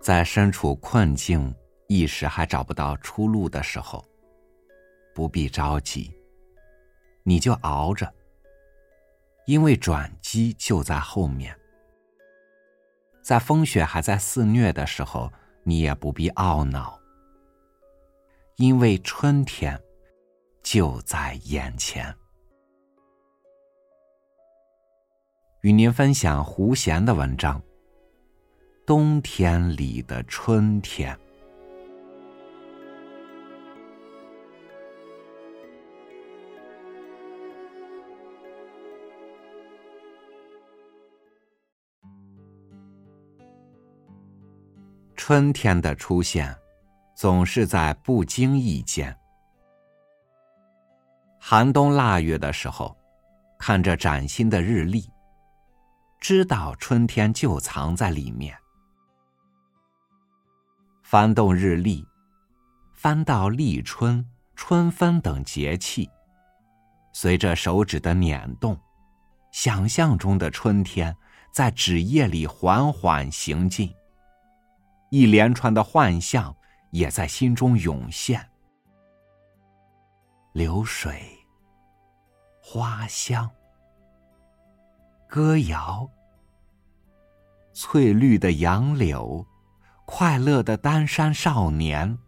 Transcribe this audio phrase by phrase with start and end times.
[0.00, 1.54] 在身处困境、
[1.86, 4.02] 一时还找不到出路的时候，
[5.14, 6.10] 不必着急，
[7.24, 8.10] 你就熬着，
[9.44, 11.54] 因为转机就在后面。
[13.22, 15.30] 在风雪还在肆虐的时候，
[15.62, 16.98] 你也不必懊恼，
[18.56, 19.78] 因为春天
[20.62, 22.14] 就在眼前。
[25.62, 27.60] 与您分享胡贤的文章。
[28.86, 31.18] 冬天里的春天，
[45.16, 46.54] 春天的出现，
[47.16, 49.14] 总是在不经意间。
[51.40, 52.96] 寒冬腊月的时候，
[53.58, 55.04] 看着崭新的日历，
[56.20, 58.56] 知道春天就藏在里面。
[61.02, 62.06] 翻动日历，
[62.92, 66.10] 翻到立春、春分等节气，
[67.12, 68.78] 随着手指的捻动，
[69.52, 71.16] 想象中的春天
[71.50, 73.94] 在纸页里缓缓行进。
[75.10, 76.54] 一连串的幻象
[76.90, 78.46] 也在心中涌现：
[80.52, 81.22] 流水、
[82.60, 83.50] 花香、
[85.28, 86.10] 歌谣、
[87.74, 89.46] 翠绿的杨柳。
[90.06, 92.18] 快乐的丹山少年，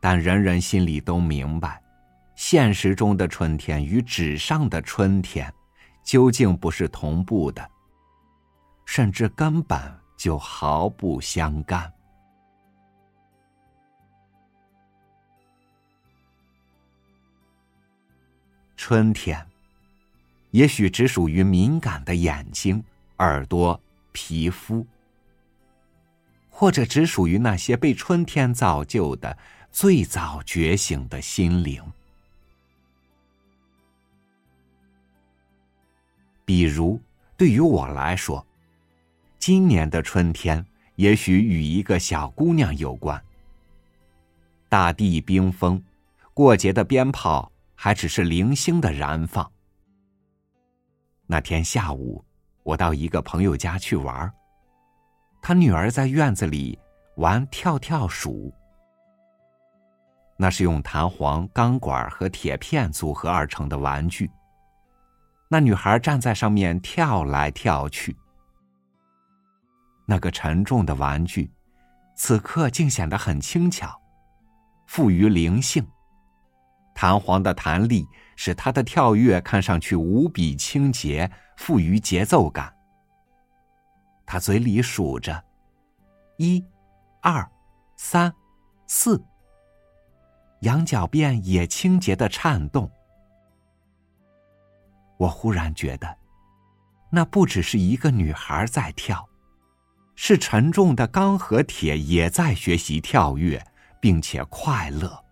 [0.00, 1.82] 但人人心里都明白，
[2.36, 5.52] 现实中的春天与纸上的春天，
[6.04, 7.68] 究竟不是同步的，
[8.86, 9.76] 甚至根本
[10.16, 11.92] 就毫不相干。
[18.76, 19.44] 春天，
[20.54, 22.82] 也许只属于敏感的眼睛、
[23.18, 23.78] 耳朵。
[24.16, 24.86] 皮肤，
[26.48, 29.36] 或者只属于那些被春天造就的
[29.72, 31.82] 最早觉醒的心灵。
[36.44, 37.00] 比如，
[37.36, 38.46] 对于我来说，
[39.40, 40.64] 今年的春天
[40.94, 43.20] 也许与一个小姑娘有关。
[44.68, 45.82] 大地冰封，
[46.32, 49.50] 过节的鞭炮还只是零星的燃放。
[51.26, 52.24] 那天下午。
[52.62, 54.32] 我到一个朋友家去玩，
[55.42, 56.78] 他女儿在院子里
[57.16, 58.50] 玩跳跳鼠。
[60.38, 64.30] 那是用弹簧、钢管和铁片组合而成的玩具。
[65.46, 68.16] 那女孩站在上面跳来跳去。
[70.06, 71.52] 那个沉重的玩具，
[72.16, 73.94] 此刻竟显得很轻巧，
[74.86, 75.86] 富于灵性。
[76.94, 78.06] 弹簧的弹力
[78.36, 81.30] 使它的跳跃看上去无比清洁。
[81.56, 82.74] 富于节奏感。
[84.26, 85.44] 他嘴里数着：
[86.36, 86.64] 一、
[87.22, 87.48] 二、
[87.96, 88.34] 三、
[88.88, 89.24] 四。
[90.62, 92.90] 羊角辫也清洁的颤动。
[95.16, 96.18] 我忽然觉得，
[97.08, 99.24] 那不只是一个女孩在跳，
[100.16, 103.64] 是沉重的钢和铁也在学习跳跃，
[104.00, 105.23] 并且快乐。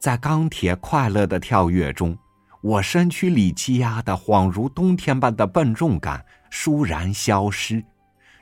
[0.00, 2.18] 在钢铁快乐的跳跃中。
[2.62, 7.82] 我身躯里积压的恍如冬天般的笨重感倏然消失，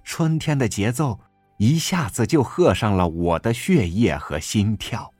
[0.02, 1.20] 春天的节奏
[1.56, 5.12] 一下子就喝上了我的血液和心跳。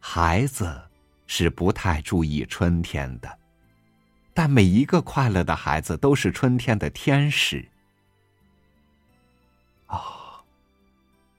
[0.00, 0.80] 孩子
[1.26, 3.38] 是不太注意春天的，
[4.32, 7.68] 但每一个快乐的孩子都是春天的天使。
[9.88, 10.00] 哦，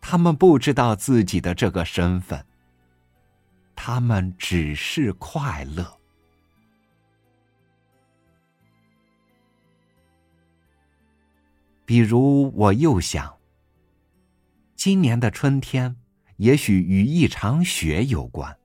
[0.06, 2.46] 他们不知道自己的这个身份。
[3.74, 5.98] 他们只是快乐。
[11.86, 13.36] 比如，我又想，
[14.76, 15.96] 今年的春天
[16.36, 18.56] 也许与一场雪有关。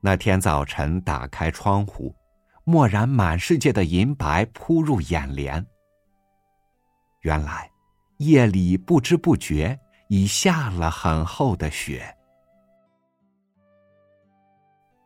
[0.00, 2.14] 那天早晨，打开窗户，
[2.64, 5.64] 蓦然满世界的银白扑入眼帘。
[7.20, 7.70] 原来，
[8.24, 9.78] 夜里不知不觉
[10.08, 12.16] 已下了很厚的雪。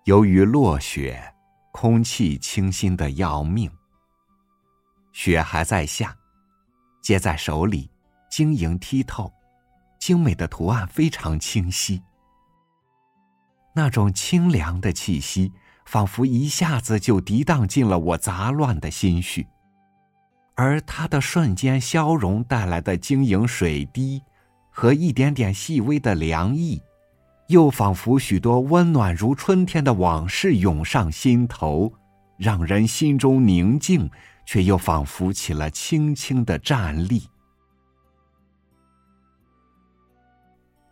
[0.04, 1.34] 由于落雪，
[1.72, 3.70] 空气清新的要命。
[5.12, 6.16] 雪还在下，
[7.02, 7.90] 接在手里，
[8.30, 9.32] 晶莹剔透，
[9.98, 12.02] 精美的图案非常清晰。
[13.74, 15.52] 那种清凉的气息，
[15.86, 19.46] 仿佛一下子就涤荡进了我杂乱的心绪，
[20.56, 24.22] 而它的瞬间消融带来的晶莹水滴，
[24.70, 26.82] 和一点点细微的凉意。
[27.48, 31.92] 又仿佛许多温暖如春天的往事涌上心头，
[32.36, 34.10] 让人心中宁静，
[34.44, 37.28] 却又仿佛起了轻轻的颤栗。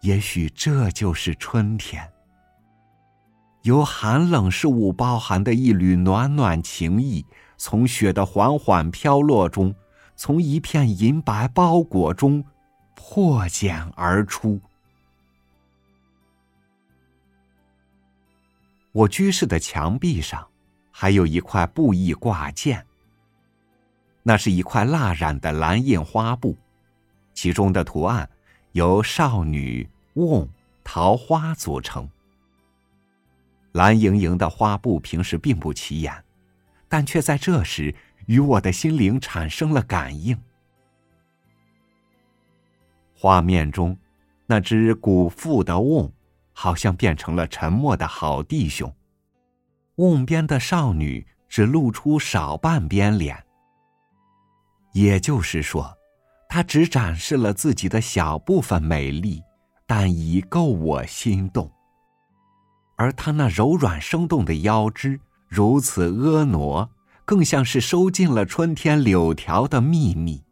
[0.03, 2.09] 也许这就是春天，
[3.63, 9.75] 由寒冷事物包含的一缕暖暖情意，从雪的缓缓飘落中，
[10.17, 12.45] 从一片银白包裹中，
[12.95, 14.61] 破茧而出。
[18.93, 20.47] 我居室的墙壁上，
[20.91, 22.87] 还有一块布艺挂件。
[24.23, 26.57] 那是一块蜡染的蓝印花布，
[27.35, 28.29] 其中的图案
[28.73, 29.89] 由少女。
[30.17, 30.49] 瓮、
[30.85, 32.09] 桃花组成，
[33.73, 36.24] 蓝盈盈的花布平时并不起眼，
[36.95, 37.93] 但却在这时
[38.27, 40.41] 与我的心灵产生了感应。
[43.13, 43.99] 画面中，
[44.47, 46.09] 那只古父的瓮，
[46.53, 48.95] 好像变成了沉默的好弟兄。
[49.97, 53.45] 瓮边的少女只露出少半边脸，
[54.93, 55.99] 也就是说，
[56.49, 59.43] 她只展示了自己的小部分美丽。
[59.85, 61.69] 但已够我心动。
[62.97, 65.19] 而他那柔软生动的腰肢
[65.55, 66.91] 如此婀娜，
[67.25, 70.43] 更像是收进了春天柳条的秘密。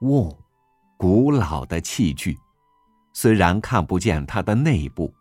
[0.00, 0.36] 瓮，
[0.96, 2.36] 古老的器具，
[3.12, 5.14] 虽然看不见它的内部，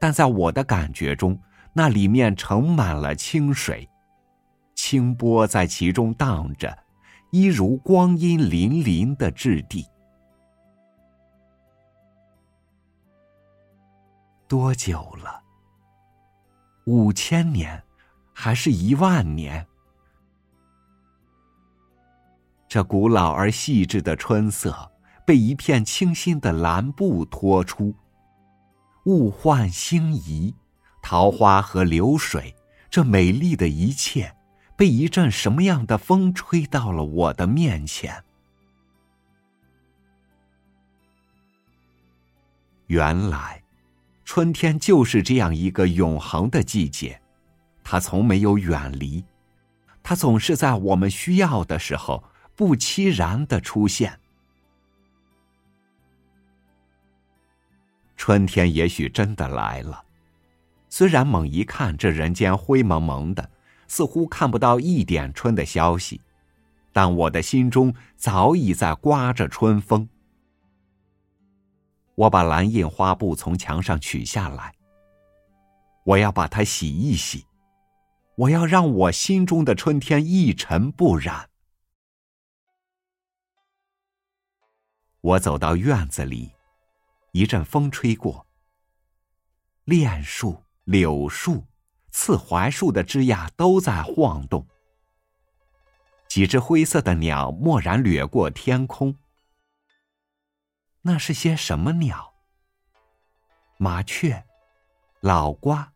[0.00, 1.38] 但在我的感觉中，
[1.74, 3.86] 那里面盛满了清水，
[4.74, 6.74] 清波在其中荡着。
[7.32, 9.86] 一如光阴粼粼的质地，
[14.48, 15.38] 多久了？
[16.90, 17.80] 五千年，
[18.32, 19.64] 还是一万年？
[22.66, 24.90] 这古老而细致的春色，
[25.24, 27.94] 被一片清新的蓝布托出。
[29.04, 30.52] 物换星移，
[31.00, 32.56] 桃花和流水，
[32.90, 34.34] 这美丽的一切。
[34.76, 38.24] 被一阵什么样的风吹到了我的面前？
[42.86, 43.59] 原来，
[44.32, 47.20] 春天就是这样一个永恒的季节，
[47.82, 49.24] 它从没有远离，
[50.04, 52.22] 它总是在我们需要的时候
[52.54, 54.20] 不期然的出现。
[58.16, 60.04] 春天也许真的来了，
[60.88, 63.50] 虽然猛一看，这人间灰蒙蒙的。
[63.88, 66.20] 似乎看不到一点春的消息，
[66.92, 70.08] 但我的心中早已在刮着春风。
[72.20, 74.74] 我把蓝印花布从墙上取下来，
[76.04, 77.46] 我要把它洗一洗，
[78.36, 81.48] 我要让我心中的春天一尘不染。
[85.22, 86.52] 我走到院子里，
[87.32, 88.46] 一阵风吹过，
[89.86, 91.64] 楝树、柳树。
[92.12, 94.66] 刺槐树的枝桠都在晃动，
[96.28, 99.16] 几只灰色的鸟蓦然掠过天空。
[101.02, 102.34] 那是些什么鸟？
[103.78, 104.46] 麻雀、
[105.20, 105.94] 老瓜，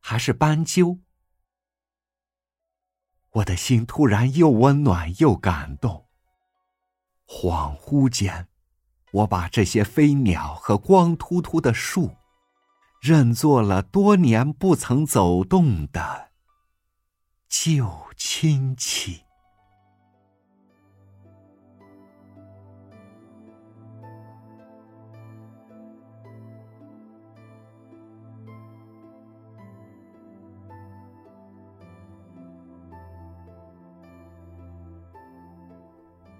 [0.00, 1.00] 还是斑鸠？
[3.30, 6.06] 我的心突然又温暖又感动。
[7.26, 8.48] 恍惚间，
[9.12, 12.16] 我把这些飞鸟和光秃秃的树。
[12.98, 16.32] 认作了多年不曾走动的
[17.46, 19.25] 旧亲戚。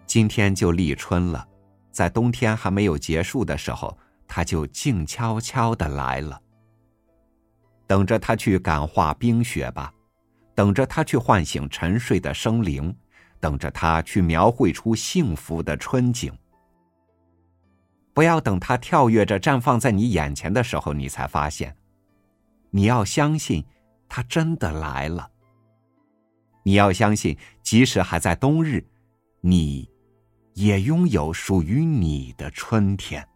[0.06, 1.46] 今天就立春了，
[1.90, 3.96] 在冬天还没有结束的时候，
[4.26, 6.40] 它就静悄悄的来了。
[7.86, 9.92] 等着他去感化冰雪吧，
[10.54, 12.94] 等着他去唤醒沉睡的生灵，
[13.38, 16.32] 等着他去描绘出幸福的春景。
[18.12, 21.76] 不要等他跳跃着绽放在你眼前的时候，你才发现。
[22.70, 23.64] 你要相信，
[24.08, 25.30] 他真的来了。
[26.64, 28.84] 你要相信，即使还在冬日，
[29.40, 29.88] 你，
[30.56, 33.26] 也拥有属于你的春天。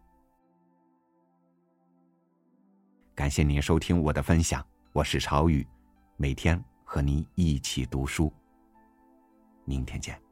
[3.13, 5.65] 感谢您收听我的分享，我是朝雨，
[6.17, 8.33] 每天和您一起读书。
[9.65, 10.30] 明天见。